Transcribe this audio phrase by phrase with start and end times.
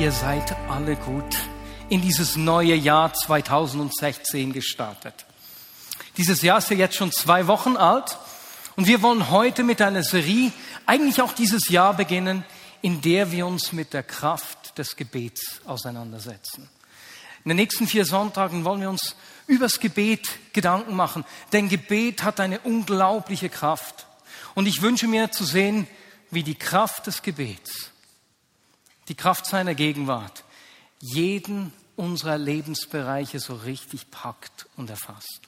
[0.00, 1.36] Ihr seid alle gut
[1.90, 5.26] in dieses neue Jahr 2016 gestartet.
[6.16, 8.16] Dieses Jahr ist ja jetzt schon zwei Wochen alt
[8.76, 10.52] und wir wollen heute mit einer Serie
[10.86, 12.44] eigentlich auch dieses Jahr beginnen,
[12.80, 16.70] in der wir uns mit der Kraft des Gebets auseinandersetzen.
[17.44, 19.16] In den nächsten vier Sonntagen wollen wir uns
[19.48, 24.06] übers Gebet Gedanken machen, denn Gebet hat eine unglaubliche Kraft.
[24.54, 25.86] Und ich wünsche mir zu sehen,
[26.30, 27.90] wie die Kraft des Gebets,
[29.10, 30.44] die Kraft seiner Gegenwart,
[31.00, 35.40] jeden unserer Lebensbereiche so richtig packt und erfasst.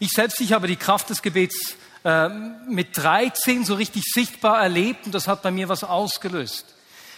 [0.00, 2.28] Ich selbst, ich habe die Kraft des Gebets äh,
[2.66, 6.64] mit 13 so richtig sichtbar erlebt und das hat bei mir was ausgelöst.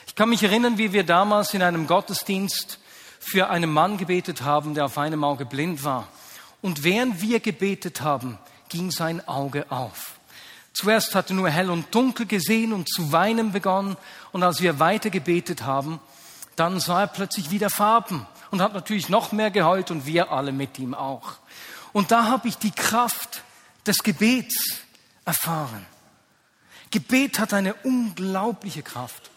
[0.08, 2.80] Ich kann mich erinnern, wie wir damals in einem Gottesdienst
[3.20, 6.08] für einen Mann gebetet haben, der auf einem Auge blind war.
[6.60, 10.15] Und während wir gebetet haben, ging sein Auge auf.
[10.76, 13.96] Zuerst hatte er nur hell und dunkel gesehen und zu weinen begonnen.
[14.32, 16.00] Und als wir weiter gebetet haben,
[16.54, 20.52] dann sah er plötzlich wieder Farben und hat natürlich noch mehr geheult und wir alle
[20.52, 21.36] mit ihm auch.
[21.94, 23.42] Und da habe ich die Kraft
[23.86, 24.82] des Gebets
[25.24, 25.86] erfahren.
[26.90, 29.30] Gebet hat eine unglaubliche Kraft.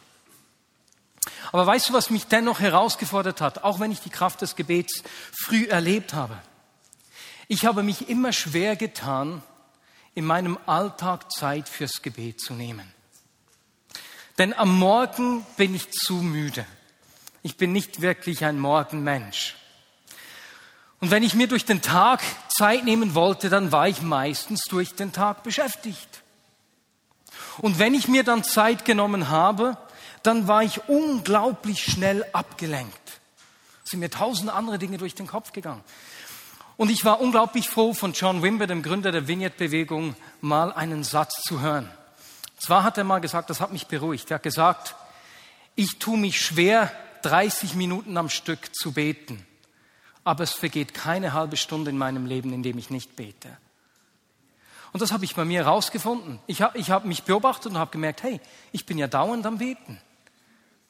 [1.53, 5.03] Aber weißt du, was mich dennoch herausgefordert hat, auch wenn ich die Kraft des Gebets
[5.31, 6.37] früh erlebt habe?
[7.47, 9.41] Ich habe mich immer schwer getan,
[10.19, 12.93] in meinem Alltag Zeit fürs Gebet zu nehmen.
[14.37, 16.65] Denn am Morgen bin ich zu müde.
[17.41, 19.55] Ich bin nicht wirklich ein Morgenmensch.
[20.99, 22.19] Und wenn ich mir durch den Tag
[22.49, 26.21] Zeit nehmen wollte, dann war ich meistens durch den Tag beschäftigt.
[27.59, 29.77] Und wenn ich mir dann Zeit genommen habe,
[30.21, 33.21] dann war ich unglaublich schnell abgelenkt.
[33.85, 35.81] Es sind mir tausend andere Dinge durch den Kopf gegangen.
[36.79, 41.41] Und ich war unglaublich froh, von John Wimber, dem Gründer der Vineyard-Bewegung, mal einen Satz
[41.41, 41.89] zu hören.
[42.57, 44.31] Zwar hat er mal gesagt, das hat mich beruhigt.
[44.31, 44.95] Er hat gesagt,
[45.75, 46.89] ich tue mich schwer,
[47.23, 49.45] 30 Minuten am Stück zu beten.
[50.23, 53.57] Aber es vergeht keine halbe Stunde in meinem Leben, in dem ich nicht bete.
[54.93, 56.39] Und das habe ich bei mir herausgefunden.
[56.47, 58.39] Ich habe ich hab mich beobachtet und habe gemerkt, hey,
[58.71, 59.99] ich bin ja dauernd am Beten.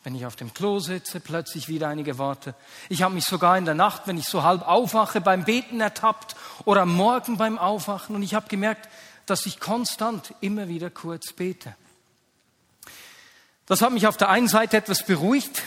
[0.04, 2.56] Wenn ich auf dem Klo sitze, plötzlich wieder einige Worte.
[2.88, 6.36] Ich habe mich sogar in der Nacht, wenn ich so halb aufwache, beim Beten ertappt
[6.64, 8.16] oder am Morgen beim Aufwachen.
[8.16, 8.88] Und ich habe gemerkt,
[9.26, 11.76] dass ich konstant immer wieder kurz bete.
[13.66, 15.62] Das hat mich auf der einen Seite etwas beruhigt,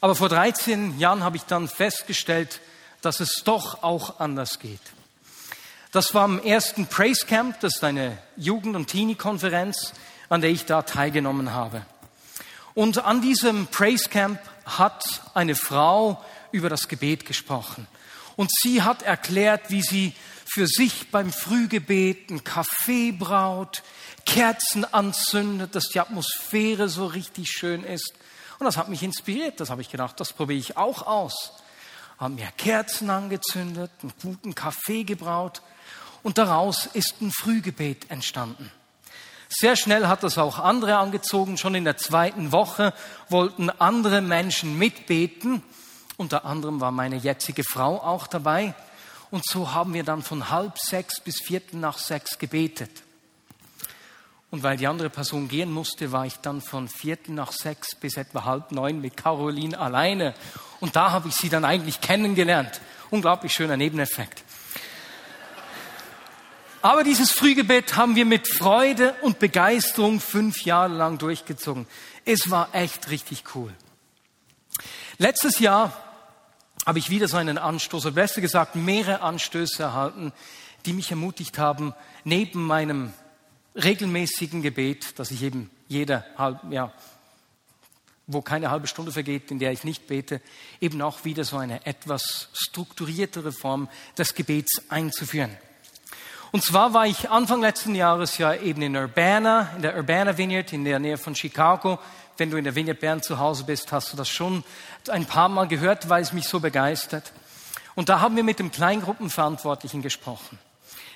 [0.00, 2.60] aber vor 13 Jahren habe ich dann festgestellt,
[3.02, 4.80] dass es doch auch anders geht.
[5.92, 9.92] Das war am ersten Praise Camp, das ist eine Jugend- und Teenie-Konferenz,
[10.28, 11.84] an der ich da teilgenommen habe.
[12.76, 16.22] Und an diesem Praise Camp hat eine Frau
[16.52, 17.86] über das Gebet gesprochen.
[18.36, 20.12] Und sie hat erklärt, wie sie
[20.44, 23.82] für sich beim Frühgebet einen Kaffee braut,
[24.26, 28.12] Kerzen anzündet, dass die Atmosphäre so richtig schön ist.
[28.58, 29.58] Und das hat mich inspiriert.
[29.58, 31.54] Das habe ich gedacht, das probiere ich auch aus.
[32.18, 35.62] Haben mir Kerzen angezündet, einen guten Kaffee gebraut
[36.22, 38.70] und daraus ist ein Frühgebet entstanden.
[39.48, 41.56] Sehr schnell hat das auch andere angezogen.
[41.56, 42.92] Schon in der zweiten Woche
[43.28, 45.62] wollten andere Menschen mitbeten.
[46.16, 48.74] Unter anderem war meine jetzige Frau auch dabei.
[49.30, 52.90] Und so haben wir dann von halb sechs bis viertel nach sechs gebetet.
[54.50, 58.16] Und weil die andere Person gehen musste, war ich dann von viertel nach sechs bis
[58.16, 60.34] etwa halb neun mit Caroline alleine.
[60.80, 62.80] Und da habe ich sie dann eigentlich kennengelernt.
[63.10, 64.45] Unglaublich schöner Nebeneffekt.
[66.86, 71.84] Aber dieses Frühgebet haben wir mit Freude und Begeisterung fünf Jahre lang durchgezogen.
[72.24, 73.74] Es war echt richtig cool.
[75.18, 76.00] Letztes Jahr
[76.86, 80.32] habe ich wieder so einen Anstoß, oder besser gesagt mehrere Anstöße erhalten,
[80.84, 81.92] die mich ermutigt haben,
[82.22, 83.12] neben meinem
[83.74, 86.92] regelmäßigen Gebet, das ich eben jeder halb, ja,
[88.28, 90.40] wo keine halbe Stunde vergeht, in der ich nicht bete,
[90.80, 95.50] eben auch wieder so eine etwas strukturiertere Form des Gebets einzuführen.
[96.52, 100.72] Und zwar war ich Anfang letzten Jahres ja eben in Urbana, in der Urbana Vineyard
[100.72, 101.98] in der Nähe von Chicago.
[102.36, 104.62] Wenn du in der Vineyard Bern zu Hause bist, hast du das schon
[105.08, 107.32] ein paar Mal gehört, weil es mich so begeistert.
[107.94, 110.58] Und da haben wir mit dem Kleingruppenverantwortlichen gesprochen.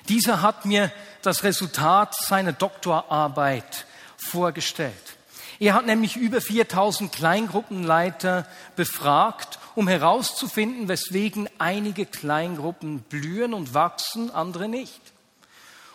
[0.09, 0.91] Dieser hat mir
[1.21, 3.85] das Resultat seiner Doktorarbeit
[4.17, 5.17] vorgestellt.
[5.59, 14.31] Er hat nämlich über 4000 Kleingruppenleiter befragt, um herauszufinden, weswegen einige Kleingruppen blühen und wachsen,
[14.31, 15.10] andere nicht.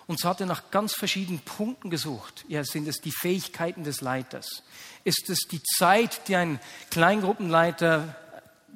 [0.06, 2.44] Und so hat er nach ganz verschiedenen Punkten gesucht.
[2.49, 4.62] Ja, sind es die Fähigkeiten des Leiters?
[5.03, 6.61] Ist es die Zeit, die ein
[6.91, 8.14] Kleingruppenleiter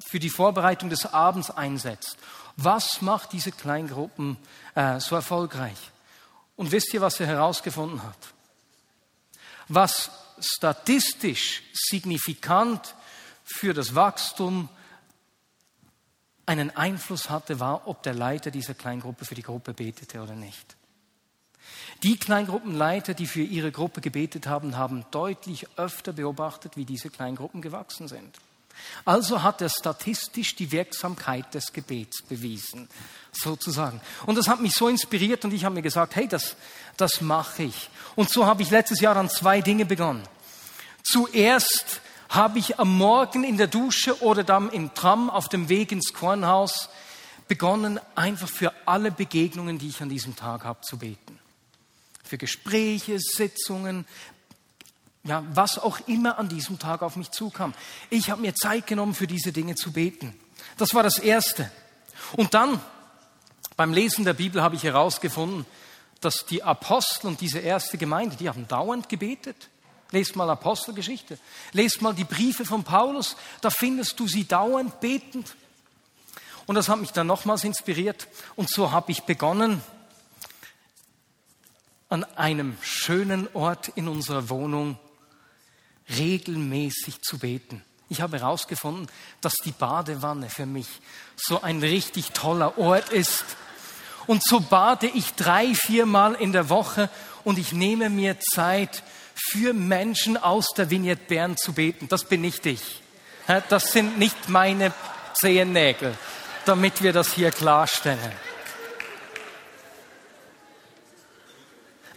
[0.05, 2.17] für die Vorbereitung des Abends einsetzt?
[2.57, 4.37] Was macht diese Kleingruppen
[4.75, 5.77] äh, so erfolgreich?
[6.57, 8.17] Und wisst ihr, was er herausgefunden hat?
[9.69, 12.95] Was statistisch signifikant
[13.45, 14.67] für das Wachstum
[16.45, 20.75] einen Einfluss hatte, war, ob der Leiter dieser Kleingruppe für die Gruppe betete oder nicht.
[22.03, 27.61] Die Kleingruppenleiter, die für ihre Gruppe gebetet haben, haben deutlich öfter beobachtet, wie diese Kleingruppen
[27.61, 28.39] gewachsen sind.
[29.05, 32.89] Also hat er statistisch die Wirksamkeit des Gebets bewiesen,
[33.31, 34.01] sozusagen.
[34.25, 36.55] Und das hat mich so inspiriert und ich habe mir gesagt, hey, das,
[36.97, 37.89] das mache ich.
[38.15, 40.23] Und so habe ich letztes Jahr an zwei Dinge begonnen.
[41.03, 45.91] Zuerst habe ich am Morgen in der Dusche oder dann im Tram auf dem Weg
[45.91, 46.89] ins Kornhaus
[47.47, 51.40] begonnen, einfach für alle Begegnungen, die ich an diesem Tag habe, zu beten.
[52.31, 54.05] Für Gespräche, Sitzungen,
[55.25, 57.73] ja, was auch immer an diesem Tag auf mich zukam.
[58.09, 60.33] Ich habe mir Zeit genommen, für diese Dinge zu beten.
[60.77, 61.69] Das war das Erste.
[62.37, 62.79] Und dann,
[63.75, 65.65] beim Lesen der Bibel, habe ich herausgefunden,
[66.21, 69.67] dass die Apostel und diese erste Gemeinde, die haben dauernd gebetet.
[70.11, 71.37] Lest mal Apostelgeschichte.
[71.73, 73.35] Lest mal die Briefe von Paulus.
[73.59, 75.53] Da findest du sie dauernd betend.
[76.65, 78.29] Und das hat mich dann nochmals inspiriert.
[78.55, 79.83] Und so habe ich begonnen,
[82.11, 84.99] an einem schönen Ort in unserer Wohnung
[86.17, 87.81] regelmäßig zu beten.
[88.09, 89.07] Ich habe herausgefunden,
[89.39, 90.87] dass die Badewanne für mich
[91.37, 93.45] so ein richtig toller Ort ist.
[94.27, 97.09] Und so bade ich drei, viermal in der Woche
[97.45, 99.03] und ich nehme mir Zeit,
[99.33, 102.09] für Menschen aus der Vignette Bern zu beten.
[102.09, 103.01] Das bin nicht ich.
[103.69, 104.93] Das sind nicht meine
[105.33, 106.13] Zehennägel,
[106.65, 108.31] damit wir das hier klarstellen.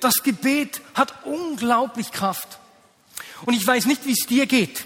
[0.05, 2.59] Das Gebet hat unglaublich Kraft.
[3.47, 4.85] Und ich weiß nicht, wie es dir geht.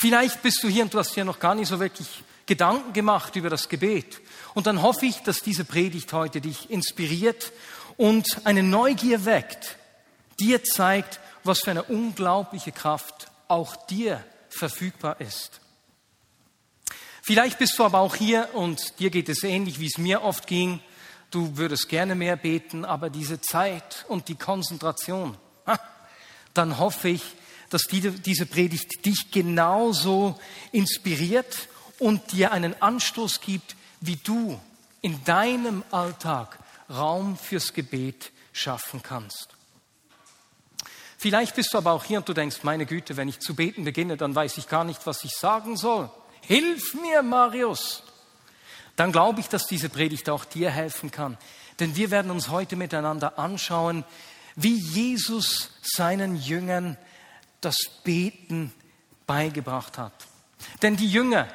[0.00, 2.08] Vielleicht bist du hier und du hast dir noch gar nicht so wirklich
[2.46, 4.22] Gedanken gemacht über das Gebet.
[4.54, 7.52] Und dann hoffe ich, dass diese Predigt heute dich inspiriert
[7.98, 9.76] und eine Neugier weckt,
[10.40, 15.60] dir zeigt, was für eine unglaubliche Kraft auch dir verfügbar ist.
[17.20, 20.46] Vielleicht bist du aber auch hier und dir geht es ähnlich, wie es mir oft
[20.46, 20.80] ging.
[21.30, 25.36] Du würdest gerne mehr beten, aber diese Zeit und die Konzentration,
[26.54, 27.22] dann hoffe ich,
[27.70, 30.38] dass diese Predigt dich genauso
[30.72, 34.58] inspiriert und dir einen Anstoß gibt, wie du
[35.02, 36.58] in deinem Alltag
[36.88, 39.48] Raum fürs Gebet schaffen kannst.
[41.18, 43.84] Vielleicht bist du aber auch hier und du denkst, meine Güte, wenn ich zu beten
[43.84, 46.08] beginne, dann weiß ich gar nicht, was ich sagen soll.
[46.42, 48.04] Hilf mir, Marius.
[48.98, 51.38] Dann glaube ich, dass diese Predigt auch dir helfen kann.
[51.78, 54.04] Denn wir werden uns heute miteinander anschauen,
[54.56, 56.96] wie Jesus seinen Jüngern
[57.60, 58.72] das Beten
[59.24, 60.12] beigebracht hat.
[60.82, 61.46] Denn die Jünger,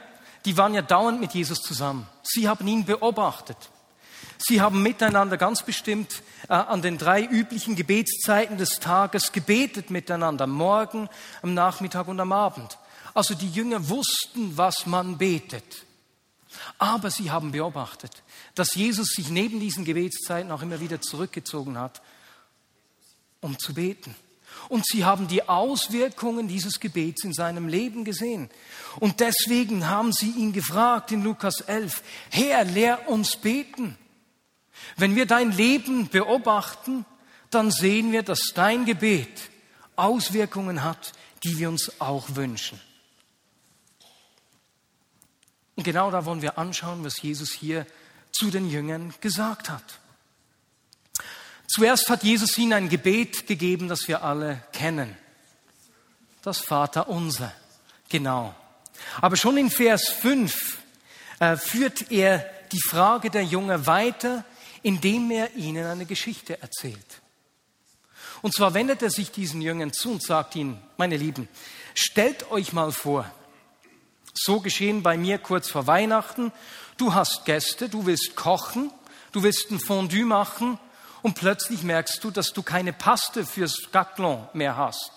[0.45, 2.07] die waren ja dauernd mit Jesus zusammen.
[2.23, 3.57] Sie haben ihn beobachtet.
[4.37, 10.47] Sie haben miteinander ganz bestimmt äh, an den drei üblichen Gebetszeiten des Tages gebetet miteinander,
[10.47, 11.09] Morgen,
[11.41, 12.77] am Nachmittag und am Abend.
[13.13, 15.85] Also die Jünger wussten, was man betet.
[16.77, 18.23] Aber sie haben beobachtet,
[18.55, 22.01] dass Jesus sich neben diesen Gebetszeiten auch immer wieder zurückgezogen hat,
[23.41, 24.15] um zu beten.
[24.69, 28.49] Und sie haben die Auswirkungen dieses Gebets in seinem Leben gesehen.
[28.99, 33.97] Und deswegen haben sie ihn gefragt in Lukas 11, Herr, lehr uns beten.
[34.95, 37.05] Wenn wir dein Leben beobachten,
[37.49, 39.49] dann sehen wir, dass dein Gebet
[39.95, 42.79] Auswirkungen hat, die wir uns auch wünschen.
[45.75, 47.85] Und genau da wollen wir anschauen, was Jesus hier
[48.31, 49.99] zu den Jüngern gesagt hat.
[51.67, 55.17] Zuerst hat Jesus ihnen ein Gebet gegeben, das wir alle kennen.
[56.41, 57.53] Das Vater unser.
[58.09, 58.53] Genau.
[59.21, 60.77] Aber schon in Vers 5
[61.39, 64.45] äh, führt er die Frage der Jünger weiter
[64.83, 67.21] indem er ihnen eine Geschichte erzählt.
[68.41, 71.47] Und zwar wendet er sich diesen Jüngern zu und sagt ihnen, meine Lieben,
[71.95, 73.25] stellt euch mal vor,
[74.33, 76.51] so geschehen bei mir kurz vor Weihnachten,
[76.97, 78.91] du hast Gäste, du willst kochen,
[79.31, 80.79] du willst ein Fondue machen
[81.21, 85.11] und plötzlich merkst du, dass du keine Paste fürs Gaclon mehr hast.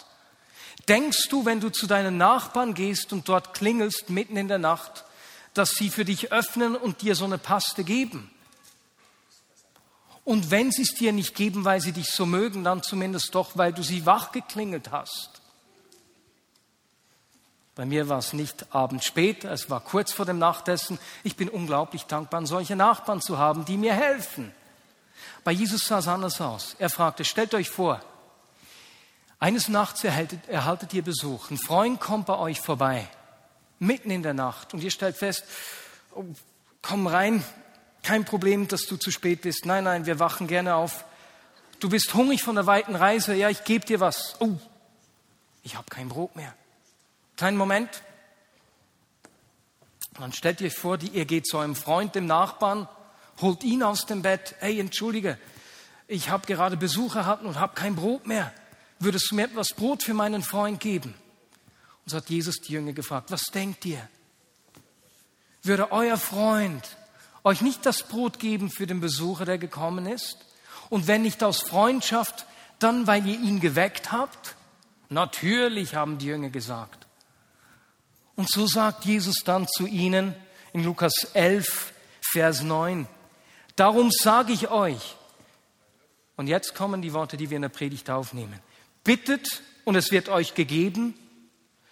[0.89, 5.05] Denkst du, wenn du zu deinen Nachbarn gehst und dort klingelst mitten in der Nacht,
[5.55, 8.31] dass sie für dich öffnen und dir so eine Paste geben?
[10.25, 13.57] Und wenn sie es dir nicht geben, weil sie dich so mögen, dann zumindest doch,
[13.57, 15.41] weil du sie wachgeklingelt hast.
[17.77, 20.99] Bei mir war es nicht abends spät, es war kurz vor dem Nachtessen.
[21.23, 24.51] Ich bin unglaublich dankbar, solche Nachbarn zu haben, die mir helfen.
[25.45, 26.75] Bei Jesus sah es anders aus.
[26.79, 28.01] Er fragte, stellt euch vor,
[29.39, 31.51] eines Nachts erhaltet, erhaltet ihr Besuch.
[31.51, 33.07] Ein Freund kommt bei euch vorbei,
[33.79, 35.45] mitten in der Nacht, und ihr stellt fest,
[36.15, 36.25] oh,
[36.81, 37.45] komm rein,
[38.03, 39.67] kein Problem, dass du zu spät bist.
[39.67, 41.05] Nein, nein, wir wachen gerne auf.
[41.79, 44.37] Du bist hungrig von der weiten Reise, ja, ich gebe dir was.
[44.41, 44.55] Oh,
[45.63, 46.55] ich habe kein Brot mehr.
[47.37, 48.03] Kleinen Moment.
[50.19, 52.89] dann stellt ihr vor, ihr geht zu einem Freund, dem Nachbarn,
[53.43, 54.55] holt ihn aus dem Bett.
[54.61, 55.39] Hey, entschuldige,
[56.09, 58.55] ich habe gerade Besuch erhalten und habe kein Brot mehr.
[58.99, 61.15] Würdest du mir etwas Brot für meinen Freund geben?
[62.05, 64.09] Und so hat Jesus die Jünger gefragt, was denkt ihr?
[65.63, 66.97] Würde euer Freund
[67.45, 70.39] euch nicht das Brot geben für den Besucher, der gekommen ist?
[70.89, 72.47] Und wenn nicht aus Freundschaft,
[72.79, 74.55] dann weil ihr ihn geweckt habt?
[75.11, 77.06] Natürlich, haben die Jünger gesagt.
[78.37, 80.35] Und so sagt Jesus dann zu ihnen
[80.73, 83.09] in Lukas 11, Vers 9,
[83.77, 85.17] darum sage ich euch,
[86.37, 88.61] und jetzt kommen die Worte, die wir in der Predigt aufnehmen,
[89.05, 91.15] bittet und es wird euch gegeben,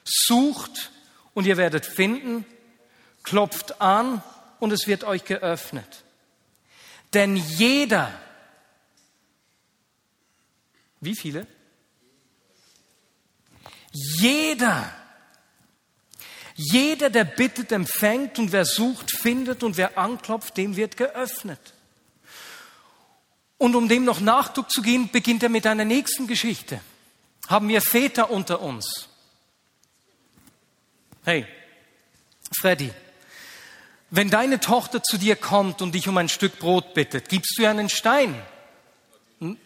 [0.05, 0.93] sucht
[1.33, 2.45] und ihr werdet finden,
[3.23, 4.23] klopft an
[4.61, 6.05] und es wird euch geöffnet.
[7.15, 8.13] Denn jeder,
[11.01, 11.47] wie viele?
[13.93, 14.93] Jeder,
[16.55, 21.75] jeder, der bittet, empfängt und wer sucht, findet und wer anklopft, dem wird geöffnet.
[23.59, 26.81] Und um dem noch Nachdruck zu gehen, beginnt er mit einer nächsten Geschichte.
[27.49, 29.09] Haben wir Väter unter uns?
[31.25, 31.47] Hey,
[32.61, 32.93] Freddy,
[34.11, 37.63] wenn deine Tochter zu dir kommt und dich um ein Stück Brot bittet, gibst du
[37.63, 38.41] ihr einen Stein?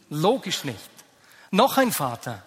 [0.09, 0.78] Logisch nicht.
[1.50, 2.42] Noch ein Vater.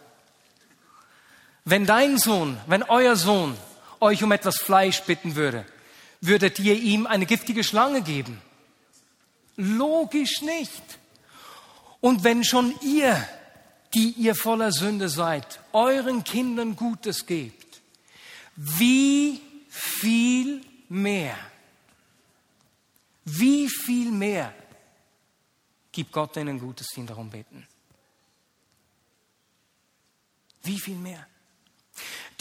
[1.64, 3.56] Wenn dein Sohn, wenn euer Sohn
[4.02, 5.66] euch um etwas Fleisch bitten würde,
[6.20, 8.42] würdet ihr ihm eine giftige Schlange geben?
[9.56, 11.00] Logisch nicht.
[12.00, 13.28] Und wenn schon ihr,
[13.94, 17.82] die ihr voller Sünde seid, euren Kindern Gutes gebt,
[18.56, 19.40] wie
[19.70, 21.38] viel mehr,
[23.26, 24.54] wie viel mehr
[25.92, 27.68] gibt Gott ihnen Gutes, die ihn darum beten?
[30.64, 31.28] Wie viel mehr?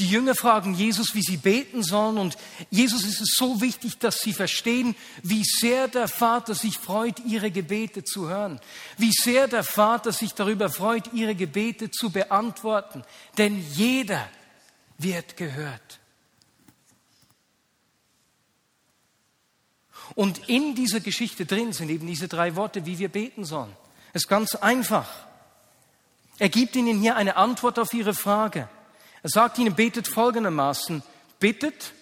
[0.00, 2.38] Die Jünger fragen Jesus, wie sie beten sollen und
[2.70, 7.50] Jesus ist es so wichtig, dass sie verstehen, wie sehr der Vater sich freut, ihre
[7.50, 8.62] Gebete zu hören,
[8.96, 13.02] wie sehr der Vater sich darüber freut, ihre Gebete zu beantworten,
[13.36, 14.26] denn jeder
[14.96, 16.00] wird gehört.
[20.14, 23.76] Und in dieser Geschichte drin sind eben diese drei Worte, wie wir beten sollen.
[24.14, 25.10] Es ist ganz einfach.
[26.38, 28.66] Er gibt ihnen hier eine Antwort auf ihre Frage.
[29.22, 31.02] Er sagt ihnen, betet folgendermaßen,
[31.38, 31.92] bittet,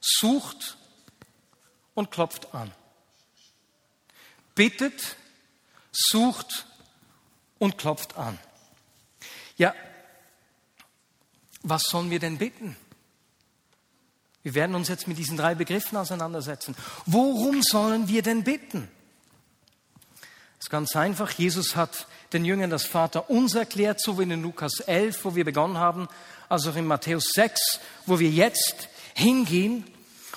[0.00, 0.76] sucht
[1.94, 2.72] und klopft an.
[4.54, 5.16] Bittet,
[5.92, 6.66] sucht
[7.58, 8.38] und klopft an.
[9.56, 9.74] Ja,
[11.62, 12.76] was sollen wir denn bitten?
[14.42, 16.76] Wir werden uns jetzt mit diesen drei Begriffen auseinandersetzen.
[17.06, 18.90] Worum sollen wir denn bitten?
[20.64, 21.30] Ist ganz einfach.
[21.32, 25.44] Jesus hat den Jüngern das Vater uns erklärt, so wie in Lukas 11, wo wir
[25.44, 26.08] begonnen haben,
[26.48, 29.84] also auch in Matthäus 6, wo wir jetzt hingehen.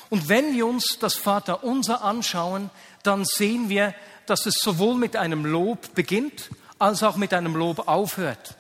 [0.10, 2.72] Und wenn wir uns das Vater unser anschauen,
[3.04, 7.88] dann sehen wir, dass es sowohl mit einem Lob beginnt, als auch mit einem Lob
[7.88, 8.58] aufhört.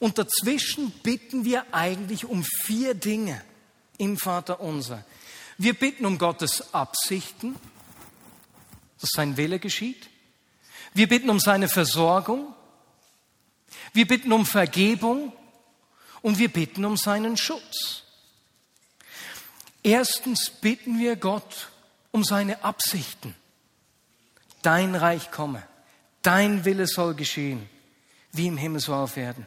[0.00, 3.40] Und dazwischen bitten wir eigentlich um vier Dinge
[3.98, 5.04] im Vater unser.
[5.58, 7.54] Wir bitten um Gottes Absichten,
[9.00, 10.10] dass sein Wille geschieht.
[10.94, 12.54] Wir bitten um seine Versorgung.
[13.92, 15.32] Wir bitten um Vergebung
[16.22, 18.02] und wir bitten um seinen Schutz.
[19.82, 21.70] Erstens bitten wir Gott
[22.10, 23.34] um seine Absichten.
[24.62, 25.62] Dein Reich komme,
[26.22, 27.68] dein Wille soll geschehen,
[28.32, 29.46] wie im Himmel so auf Erden.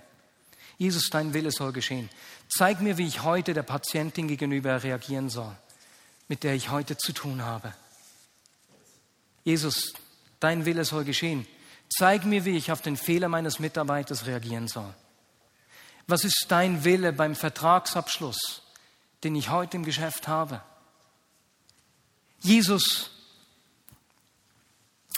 [0.77, 2.09] Jesus, dein Wille soll geschehen.
[2.49, 5.55] Zeig mir, wie ich heute der Patientin gegenüber reagieren soll,
[6.27, 7.73] mit der ich heute zu tun habe.
[9.43, 9.93] Jesus,
[10.41, 11.47] dein Wille soll geschehen.
[11.89, 14.93] Zeig mir, wie ich auf den Fehler meines Mitarbeiters reagieren soll.
[16.07, 18.63] Was ist dein Wille beim Vertragsabschluss,
[19.23, 20.61] den ich heute im Geschäft habe?
[22.39, 23.11] Jesus,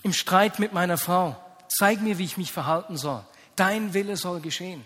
[0.03, 1.35] im Streit mit meiner Frau,
[1.69, 3.23] zeig mir, wie ich mich verhalten soll.
[3.55, 4.83] Dein Wille soll geschehen.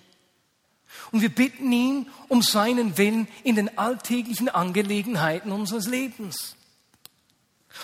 [1.12, 6.56] Und wir bitten ihn um seinen Willen in den alltäglichen Angelegenheiten unseres Lebens.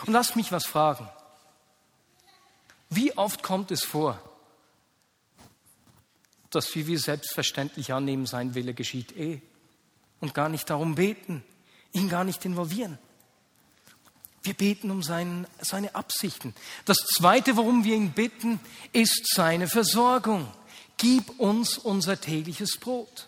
[0.06, 1.10] Und lasst mich was fragen.
[2.96, 4.22] Wie oft kommt es vor,
[6.50, 9.42] dass wie wir selbstverständlich annehmen, sein Wille geschieht eh
[10.20, 11.44] und gar nicht darum beten,
[11.92, 13.00] ihn gar nicht involvieren.
[14.44, 16.54] Wir beten um seinen, seine Absichten.
[16.86, 18.60] Das Zweite, worum wir ihn bitten,
[18.92, 20.52] ist seine Versorgung.
[20.98, 23.28] Gib uns unser tägliches Brot.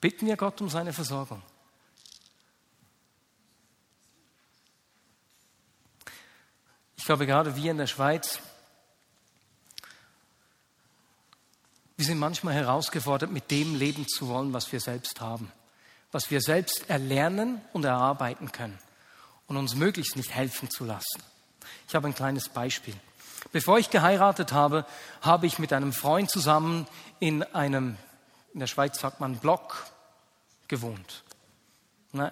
[0.00, 1.42] Bitten wir Gott um seine Versorgung.
[7.04, 8.38] Ich glaube, gerade wir in der Schweiz,
[11.98, 15.52] wir sind manchmal herausgefordert, mit dem leben zu wollen, was wir selbst haben,
[16.12, 18.78] was wir selbst erlernen und erarbeiten können
[19.48, 21.22] und uns möglichst nicht helfen zu lassen.
[21.86, 22.94] Ich habe ein kleines Beispiel.
[23.52, 24.86] Bevor ich geheiratet habe,
[25.20, 26.86] habe ich mit einem Freund zusammen
[27.20, 27.98] in einem,
[28.54, 29.84] in der Schweiz sagt man Block,
[30.68, 31.22] gewohnt.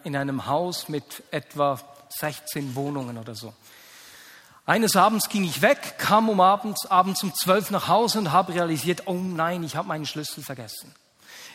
[0.04, 3.52] In einem Haus mit etwa 16 Wohnungen oder so.
[4.64, 8.54] Eines Abends ging ich weg, kam um abends, abends um zwölf nach Hause und habe
[8.54, 10.94] realisiert, oh nein, ich habe meinen Schlüssel vergessen.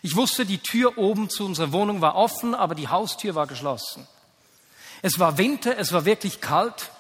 [0.01, 4.05] Ich wusste, die Tür oben zu unserer Wohnung war offen, aber die Haustür war geschlossen.
[5.01, 6.91] Es war Winter, es war wirklich kalt,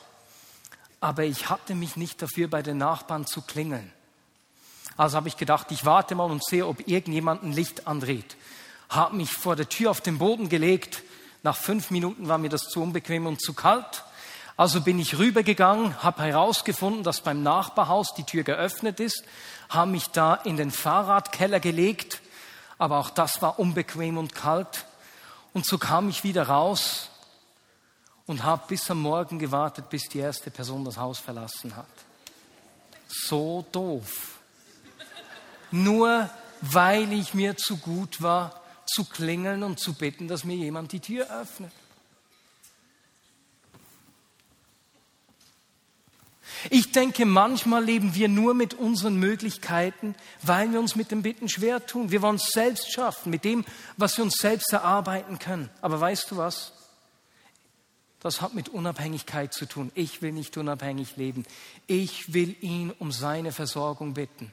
[1.01, 3.91] aber ich hatte mich nicht dafür, bei den Nachbarn zu klingeln.
[4.95, 8.37] Also habe ich gedacht, ich warte mal und sehe, ob irgendjemand ein Licht andreht.
[8.89, 11.03] Habe mich vor der Tür auf den Boden gelegt.
[11.43, 14.05] Nach fünf Minuten war mir das zu unbequem und zu kalt
[14.57, 19.23] also bin ich rübergegangen, habe herausgefunden, dass beim Nachbarhaus die Tür geöffnet ist,
[19.69, 22.21] habe mich da in den Fahrradkeller gelegt,
[22.79, 24.85] aber auch das war unbequem und kalt.
[25.53, 27.09] Und so kam ich wieder raus
[28.25, 31.85] und habe bis am Morgen gewartet, bis die erste Person das Haus verlassen hat.
[33.07, 34.39] So doof.
[35.69, 36.29] Nur
[36.61, 40.99] weil ich mir zu gut war, zu klingeln und zu bitten, dass mir jemand die
[40.99, 41.71] Tür öffnet.
[46.69, 51.49] Ich denke, manchmal leben wir nur mit unseren Möglichkeiten, weil wir uns mit dem Bitten
[51.49, 52.11] schwer tun.
[52.11, 53.65] Wir wollen es selbst schaffen, mit dem,
[53.97, 55.69] was wir uns selbst erarbeiten können.
[55.81, 56.73] Aber weißt du was?
[58.19, 59.91] Das hat mit Unabhängigkeit zu tun.
[59.93, 61.45] Ich will nicht unabhängig leben.
[61.85, 64.51] Ich will ihn um seine Versorgung bitten,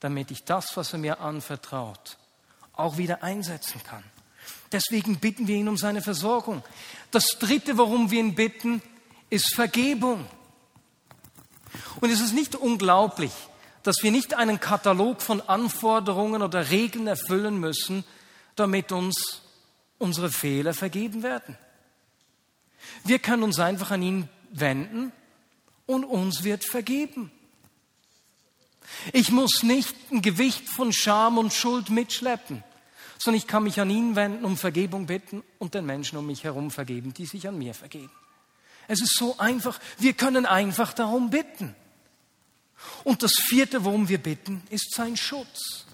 [0.00, 2.16] damit ich das, was er mir anvertraut,
[2.72, 4.02] auch wieder einsetzen kann.
[4.72, 6.62] Deswegen bitten wir ihn um seine Versorgung.
[7.10, 8.82] Das Dritte, worum wir ihn bitten,
[9.30, 10.26] ist Vergebung.
[12.00, 13.32] Und es ist nicht unglaublich,
[13.82, 18.04] dass wir nicht einen Katalog von Anforderungen oder Regeln erfüllen müssen,
[18.56, 19.42] damit uns
[19.98, 21.56] unsere Fehler vergeben werden.
[23.04, 25.12] Wir können uns einfach an ihn wenden
[25.86, 27.30] und uns wird vergeben.
[29.12, 32.64] Ich muss nicht ein Gewicht von Scham und Schuld mitschleppen,
[33.18, 36.44] sondern ich kann mich an ihn wenden, um Vergebung bitten und den Menschen um mich
[36.44, 38.10] herum vergeben, die sich an mir vergeben.
[38.88, 39.78] Es ist so einfach.
[39.98, 41.76] Wir können einfach darum bitten.
[43.04, 45.86] Und das vierte, worum wir bitten, ist sein Schutz.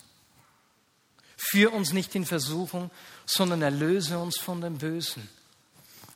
[1.36, 2.90] Führ uns nicht in Versuchung,
[3.26, 5.28] sondern erlöse uns von dem Bösen.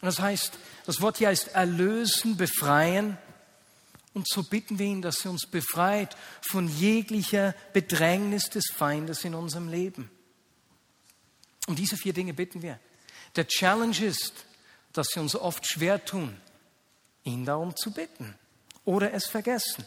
[0.01, 0.53] Das heißt,
[0.87, 3.19] das Wort hier heißt erlösen, befreien.
[4.15, 9.35] Und so bitten wir ihn, dass er uns befreit von jeglicher Bedrängnis des Feindes in
[9.35, 10.11] unserem Leben.
[11.67, 12.79] Um diese vier Dinge bitten wir.
[13.37, 14.33] Der Challenge ist,
[14.93, 16.37] dass sie uns oft schwer tun,
[17.29, 18.35] ihn darum zu bitten
[18.85, 19.87] oder es vergessen.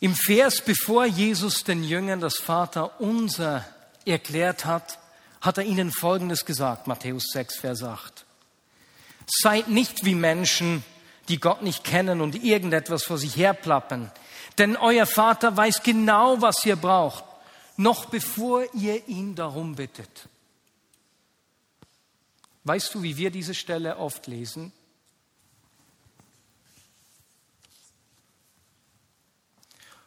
[0.00, 3.64] Im Vers, bevor Jesus den Jüngern das Vater unser
[4.04, 4.98] erklärt hat,
[5.40, 8.24] hat er ihnen Folgendes gesagt, Matthäus 6, Vers 8.
[9.26, 10.84] Seid nicht wie Menschen,
[11.28, 14.10] die Gott nicht kennen und irgendetwas vor sich herplappern,
[14.58, 17.24] denn euer Vater weiß genau, was ihr braucht,
[17.76, 20.28] noch bevor ihr ihn darum bittet.
[22.64, 24.72] Weißt du, wie wir diese Stelle oft lesen?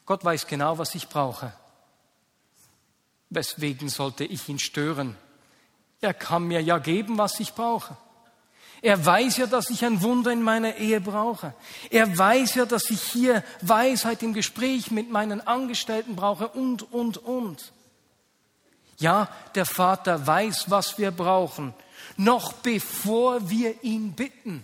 [0.09, 1.53] Gott weiß genau, was ich brauche.
[3.29, 5.15] Weswegen sollte ich ihn stören?
[6.01, 7.95] Er kann mir ja geben, was ich brauche.
[8.81, 11.53] Er weiß ja, dass ich ein Wunder in meiner Ehe brauche.
[11.91, 17.19] Er weiß ja, dass ich hier Weisheit im Gespräch mit meinen Angestellten brauche und, und,
[17.19, 17.71] und.
[18.97, 21.75] Ja, der Vater weiß, was wir brauchen,
[22.17, 24.63] noch bevor wir ihn bitten.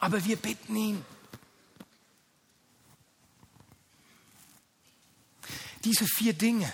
[0.00, 1.04] Aber wir bitten ihn.
[5.84, 6.72] Diese vier Dinge,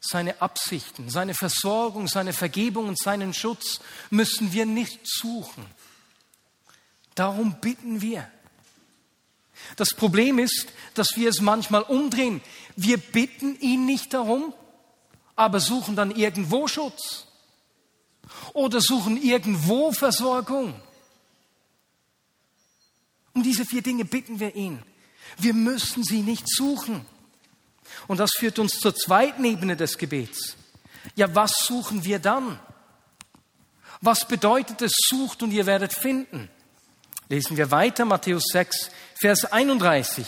[0.00, 5.66] seine Absichten, seine Versorgung, seine Vergebung und seinen Schutz müssen wir nicht suchen.
[7.14, 8.30] Darum bitten wir.
[9.76, 12.40] Das Problem ist, dass wir es manchmal umdrehen.
[12.76, 14.54] Wir bitten ihn nicht darum,
[15.36, 17.26] aber suchen dann irgendwo Schutz.
[18.52, 20.80] oder suchen irgendwo Versorgung.
[23.34, 24.82] Um diese vier Dinge bitten wir ihn.
[25.38, 27.04] Wir müssen sie nicht suchen.
[28.08, 30.56] Und das führt uns zur zweiten Ebene des Gebets.
[31.14, 32.58] Ja, was suchen wir dann?
[34.00, 36.48] Was bedeutet es, sucht und ihr werdet finden?
[37.28, 38.90] Lesen wir weiter, Matthäus 6,
[39.20, 40.26] Vers 31.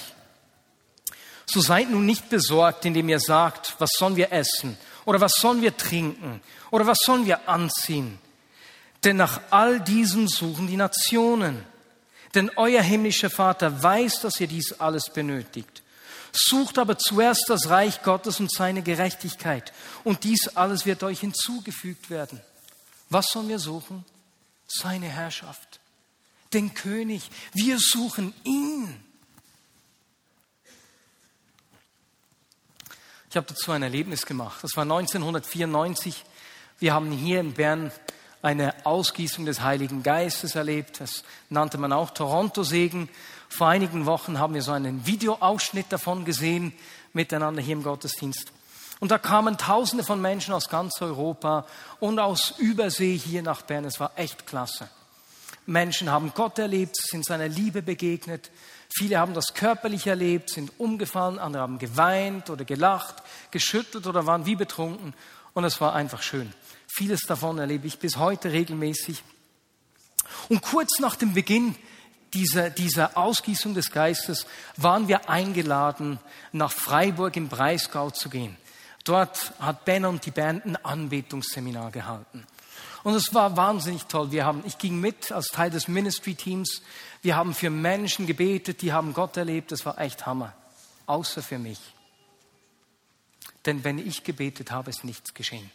[1.47, 5.63] So seid nun nicht besorgt, indem ihr sagt, was sollen wir essen oder was sollen
[5.63, 8.19] wir trinken oder was sollen wir anziehen?
[9.05, 11.65] Denn nach all diesem suchen die Nationen.
[12.35, 15.83] Denn euer himmlischer Vater weiß, dass ihr dies alles benötigt.
[16.33, 19.73] Sucht aber zuerst das Reich Gottes und seine Gerechtigkeit.
[20.03, 22.41] Und dies alles wird euch hinzugefügt werden.
[23.11, 24.05] Was sollen wir suchen?
[24.67, 25.81] Seine Herrschaft.
[26.55, 27.31] Den König.
[27.53, 28.99] Wir suchen ihn.
[33.29, 34.63] Ich habe dazu ein Erlebnis gemacht.
[34.63, 36.25] Das war 1994.
[36.79, 37.93] Wir haben hier in Bern
[38.43, 41.01] eine Ausgießung des Heiligen Geistes erlebt.
[41.01, 43.09] Das nannte man auch Toronto-Segen.
[43.49, 46.73] Vor einigen Wochen haben wir so einen Videoausschnitt davon gesehen,
[47.13, 48.53] miteinander hier im Gottesdienst.
[48.99, 51.67] Und da kamen Tausende von Menschen aus ganz Europa
[52.01, 53.85] und aus Übersee hier nach Bern.
[53.85, 54.89] Es war echt klasse.
[55.67, 58.51] Menschen haben Gott erlebt, sind seiner Liebe begegnet.
[58.95, 63.17] Viele haben das körperlich erlebt, sind umgefallen, andere haben geweint oder gelacht,
[63.51, 65.15] geschüttelt oder waren wie betrunken.
[65.55, 66.53] Und es war einfach schön.
[66.95, 69.23] Vieles davon erlebe ich bis heute regelmäßig.
[70.51, 71.75] Und kurz nach dem Beginn
[72.35, 76.19] dieser, dieser Ausgießung des Geistes waren wir eingeladen,
[76.53, 78.57] nach Freiburg im Breisgau zu gehen.
[79.05, 82.47] Dort hat Ben und die Band ein Anbetungsseminar gehalten.
[83.05, 84.31] Und es war wahnsinnig toll.
[84.31, 86.83] Wir haben, ich ging mit als Teil des Ministry-Teams.
[87.23, 89.73] Wir haben für Menschen gebetet, die haben Gott erlebt.
[89.73, 90.55] Das war echt Hammer.
[91.07, 91.81] Außer für mich.
[93.65, 95.71] Denn wenn ich gebetet habe, ist nichts geschehen.